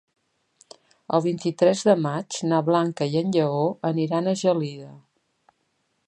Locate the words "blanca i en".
2.71-3.35